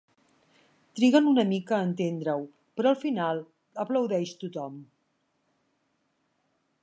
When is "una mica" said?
1.31-1.75